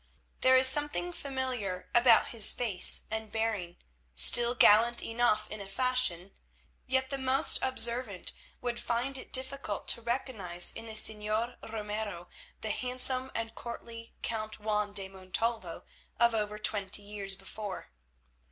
There 0.39 0.57
is 0.57 0.65
something 0.65 1.13
familiar 1.13 1.87
about 1.93 2.29
his 2.29 2.53
face 2.53 3.01
and 3.11 3.31
bearing, 3.31 3.77
still 4.15 4.55
gallant 4.55 5.03
enough 5.03 5.47
in 5.51 5.61
a 5.61 5.67
fashion, 5.69 6.33
yet 6.87 7.11
the 7.11 7.19
most 7.19 7.59
observant 7.61 8.31
would 8.61 8.79
find 8.79 9.15
it 9.19 9.31
difficult 9.31 9.87
to 9.89 10.01
recognise 10.01 10.71
in 10.71 10.87
the 10.87 10.93
Señor 10.93 11.55
Ramiro 11.71 12.29
the 12.61 12.71
handsome 12.71 13.29
and 13.35 13.53
courtly 13.53 14.15
Count 14.23 14.59
Juan 14.59 14.91
de 14.91 15.07
Montalvo 15.07 15.83
of 16.19 16.33
over 16.33 16.57
twenty 16.57 17.03
years 17.03 17.35
before. 17.35 17.91